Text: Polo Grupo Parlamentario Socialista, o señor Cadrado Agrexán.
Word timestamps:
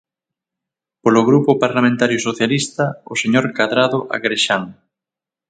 Polo 1.03 1.21
Grupo 1.29 1.51
Parlamentario 1.63 2.19
Socialista, 2.27 2.85
o 3.11 3.13
señor 3.21 3.45
Cadrado 3.57 3.99
Agrexán. 4.15 4.63